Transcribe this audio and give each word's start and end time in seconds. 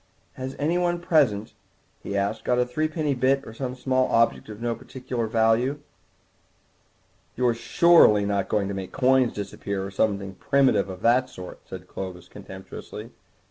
"Has 0.33 0.55
anyone 0.57 0.99
present," 0.99 1.53
he 2.01 2.17
asked, 2.17 2.43
"got 2.43 2.57
a 2.57 2.65
three 2.65 2.87
penny 2.87 3.13
bit 3.13 3.45
or 3.45 3.53
some 3.53 3.75
small 3.75 4.07
object 4.09 4.49
of 4.49 4.59
no 4.59 4.73
particular 4.73 5.27
value—?" 5.27 5.77
"You're 7.37 7.53
surely 7.53 8.25
not 8.25 8.49
going 8.49 8.67
to 8.67 8.73
make 8.73 8.91
coins 8.91 9.31
disappear, 9.33 9.85
or 9.85 9.91
something 9.91 10.33
primitive 10.33 10.89
of 10.89 11.03
that 11.03 11.29
sort?" 11.29 11.59
said 11.69 11.87
Clovis 11.87 12.27
contemptuously. 12.29 13.11